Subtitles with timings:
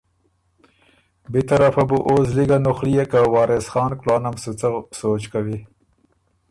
[1.31, 5.59] بی طرفه بو او زلی ګه نُخليېک که وارث خان کلانم سُو څۀ سوچ کوی۔